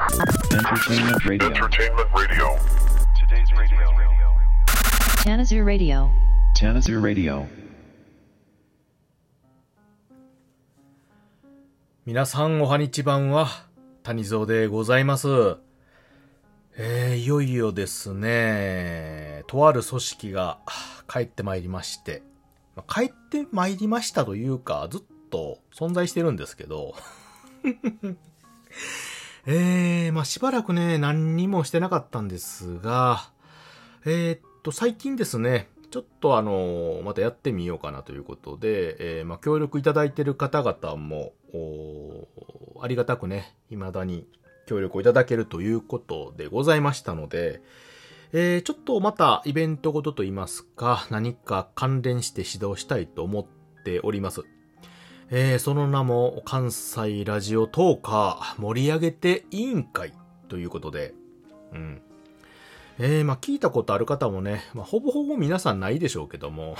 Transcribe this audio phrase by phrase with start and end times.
[0.00, 1.48] Entertainment Radio.
[1.48, 2.56] Entertainment Radio.
[3.14, 3.86] Today's radio.
[5.24, 6.10] Tanazoo Radio.
[6.54, 7.46] Tanazoo Radio.
[12.06, 13.48] 皆さんおはにちばんは、
[14.02, 15.28] 谷蔵でございます。
[16.78, 22.22] えー、いよいよですね、とある組織がはあ帰ってまいりまして、
[22.74, 26.94] まあ帰ってまいりましたというか、ずっと存在してるんですけど、
[29.46, 33.30] えー、まあしばらくね、何にもしてなかったんですが、
[34.04, 41.32] えーっと、最近ですね、ちょっとあの、またやってみようかなということで、えーまあ協力いただいている方々も、
[42.82, 44.26] ありがたくね、未だに
[44.66, 47.60] 協力をいただけるということでございましたので、
[48.32, 54.44] えーちょっとまたイベントごとといいますか、何か関連して指導したいと思っております。
[55.32, 60.12] えーその名も関西ラジオトーカー盛り上げて委員会
[60.48, 61.14] ということで、
[61.72, 62.02] うん。
[62.98, 66.74] えー、まあ聞いたことある方もね、まあほぼほぼ皆さんないでしょうけども、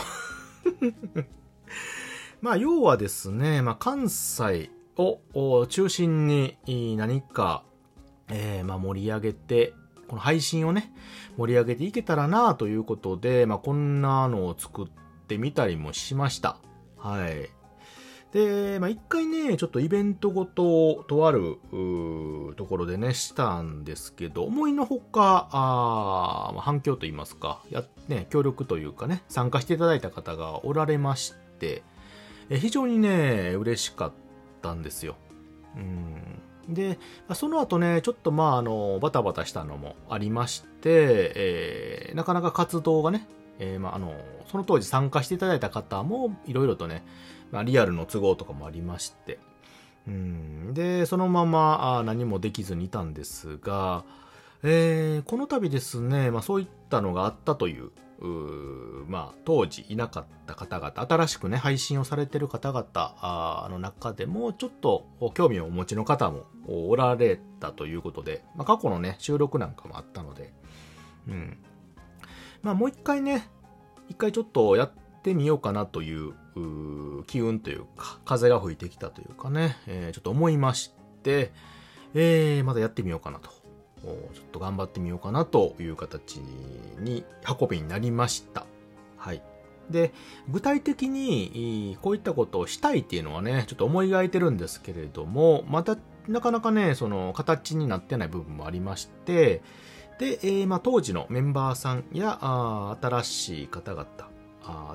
[2.43, 6.59] まあ要はですね、まあ関西を中心に
[6.97, 7.63] 何か、
[8.31, 9.75] えーまあ盛り上げて、
[10.09, 10.93] この配信をね、
[11.37, 14.89] 盛り上げていけたらなということで、まあこんなのを作っ
[15.29, 16.57] てみたりもしました。
[16.99, 17.60] はい。
[18.33, 21.59] で、まあ、一回ね、ちょっとイベントごと、とある、
[22.57, 31.83] ところでね、したんですけど、思いのほか、あ反響といいますか、や、ね、協力というかね、参加していただいた方がおられまして、
[32.51, 34.13] え非常にね、嬉しかっ
[34.63, 35.17] たんですよ。
[35.77, 36.75] うん。
[36.75, 36.99] で、
[37.35, 43.27] その後ね、ちょっとまあ、あの、バタバタしたのもありまして、えーなかなか活動がね、
[43.61, 44.15] えーまあ、あの、
[44.51, 47.05] その当時参加していただいた方も、いろいろとね、
[47.51, 49.39] まあ、リアルの都合とかもありまして、
[50.07, 54.05] うん、で、そのまま何もできずにいたんですが、
[54.63, 70.53] えーこの度ですね、まあそういったのがあったという、うまあ当時いなかった方々、新しくね、配信をされてる方々の中でも、ちょっと興味をお持ちの方もおられたということで、まあ過去のね、収録なんかもあったので、
[71.29, 71.59] うん。
[72.63, 73.49] まあもう一回ね、
[74.09, 74.93] 一回ちょっとやっ
[75.23, 76.35] てみようかなという、
[77.27, 80.93] 機運というか、風が吹いてきたというかね、えーちょっと思いまし
[81.23, 81.53] て、
[82.15, 83.51] えー、まだやってみようかなと。
[84.03, 87.25] ちょっと頑張ってみようかなという形に、
[87.61, 88.67] 運びになりました。
[89.17, 89.43] はい。
[89.91, 90.13] で、
[90.49, 95.97] 具体的に、こういったことをしたいっていうのはね、ちょっと思い描いてるんですけれども、また、
[96.29, 99.63] なかなかね、その、形になってない部分もありまして、
[100.19, 102.39] で、えーまあ、当時のメンバーさんや、
[103.01, 104.07] 新しい方々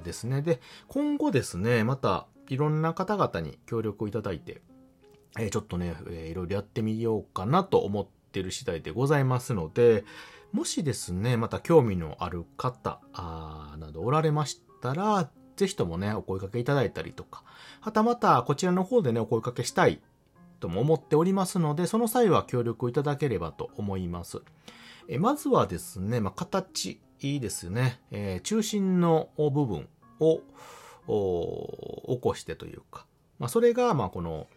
[0.04, 0.42] ですね。
[0.42, 4.62] で、今後ですね、また、いろんな方々に協力をいただいて、
[5.38, 10.06] えーちょっとね、えーいろいろやってみようかなと思ってる次第でございますので、
[10.52, 13.02] もしですね、また興味のある方
[13.78, 17.44] などおられましたら、ぜひともね、お声掛けいただいたりとか、
[17.82, 20.02] はたまたこちらの方でね、お声掛けしたい
[20.60, 24.42] とも思っておりますので、その際は協力いただければと思います。
[25.08, 28.00] えまずはですね、まあ、形いいですね。
[28.12, 29.88] えー中心の部分
[30.20, 30.42] を
[31.08, 33.06] 起こしてというか、
[33.40, 34.48] まあ、それが、まあ、この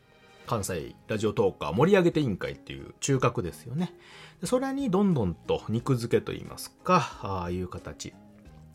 [0.47, 3.93] 関西ラジオトーカー盛り上げて委員会っていう中核ですよね。
[4.41, 8.15] でそれにどんどんと肉付けといいますか、ああいう形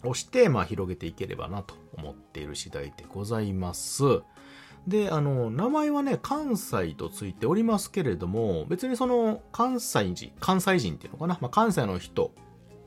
[0.03, 4.03] をして、まあ、広げていければなと思っている次第でございます。
[4.87, 12.33] で、あの、名前はね、関西とついておりますけれども、別にその、関西人、関西人っていうのかな、まあ、関西の人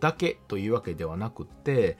[0.00, 1.98] だけというわけではなくて、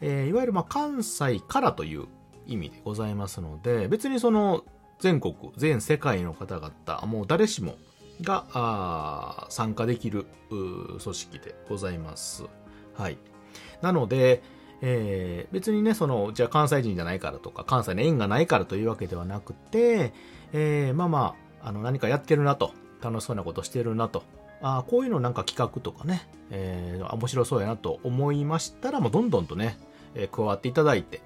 [0.00, 2.06] えーいわゆるまあ関西からという
[2.46, 4.64] 意味でございますので、別にその、
[4.98, 7.76] 全国、全世界の方々、もう誰しも
[8.22, 12.44] が、参加できる組織でございます。
[12.94, 13.18] はい。
[13.82, 14.42] なので、
[14.82, 20.12] えー別にね、その、じゃあ関西人じゃないからとか、関西の縁がないからというわけではなくて、
[20.52, 24.22] えーまあまあ、あの、何かやってるなと、楽しそうなことしてるなと、
[24.62, 29.78] あこういうのなんか企画とかね、えー面白そうやなと思いましたら、もうどんどんとね、
[30.14, 31.20] えー加わっていただいて、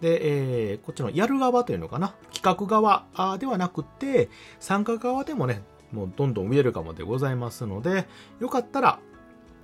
[0.00, 4.28] で、えーこっちのやる側というのかな、企画側ではなくて、
[4.60, 8.06] 参加側でもね、もうどんどんウェルカムでございますので、
[8.40, 9.00] よかったら、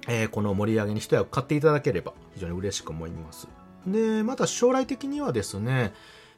[0.09, 3.49] えーこの盛り上げに一役買っていただければ非常に嬉しく思います。
[3.87, 5.93] で、また将来的にはですね、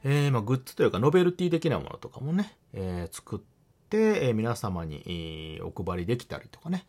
[0.05, 3.56] えーまあ、グッズというかノベルティ的なものとかもね、えー作って、
[3.93, 6.87] え皆様に、お配りできたりとかね、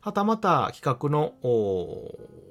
[0.00, 1.34] はたまた企画の、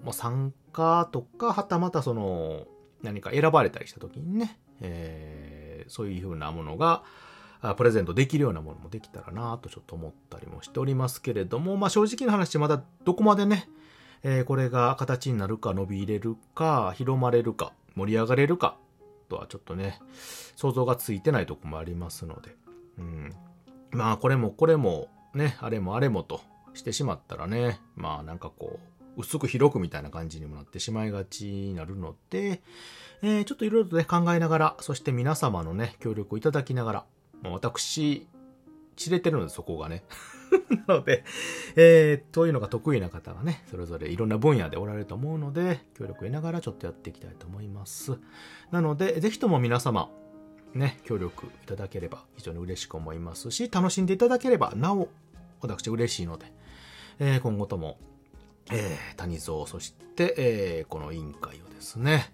[0.04, 2.68] ま、参加とか、はたまたその、
[3.02, 7.04] 何か選ばれたりした時にね、えーそういうふうなものが、
[7.78, 13.70] プレゼントできるようなものもできたらなとちょっと思ったりもしておりますけれども、まあ正直な話まだどこまでね、
[14.24, 18.78] えーこれが形になるか伸び入れるか広まれるか盛り上がれるか
[19.30, 20.00] とはちょっとね、
[20.56, 22.56] 想像がついてないとこもありますので、
[23.00, 23.34] うん。
[23.92, 26.42] まあこれもこれもね、あれもあれもと
[26.74, 28.80] してしまったらね、まあなんかこ
[29.18, 32.62] う、薄く広くみたいな感じにもなってしまいがちになるので、
[33.22, 37.06] えーちょっといろいろとね、考えながら、そして皆様のね、協力をいただきながら、
[37.42, 38.28] まあ私、
[38.96, 40.04] 知れてるので、そこがね。
[40.88, 41.24] なので、
[41.76, 48.18] えー、そういうのが得意な方がね、それぞれいろんな分野でおられると思うので、協力を得ながらちょっとやっていきたいと思います。
[48.72, 50.10] なので、ぜひとも皆様、
[50.74, 55.10] ね、協力いただければ非常に嬉しく思いますし、楽しんでいただければ、なお、
[55.62, 56.52] 私嬉しいので、
[57.20, 57.98] えー今後とも、
[58.72, 62.32] えー谷蔵、そして、えーこの委員会をですね、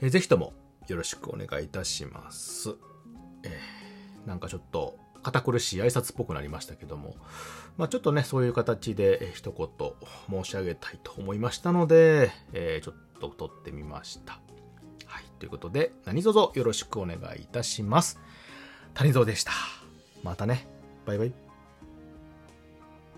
[0.00, 0.54] えーぜひとも
[0.88, 2.74] よろしくお願いいたします。
[3.42, 7.16] えーなんかちょっと堅苦しい挨拶っぽくなりましたけども、
[7.76, 9.68] まあちょっとね、そういう形でえー一言
[10.44, 14.40] 申し上げたいと思いましたので、えーちょっと撮ってみました。
[15.42, 18.20] ということで、何卒よろしくお願いいたします。
[18.94, 19.50] 谷蔵でした。
[20.22, 20.68] またね。
[21.04, 21.41] バイバイ。